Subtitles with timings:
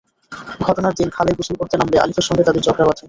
[0.61, 2.99] ঘটনার দিন খালে গোসল করতে নামলে আলিফের সঙ্গে তাদের ঝগড়া বাধে।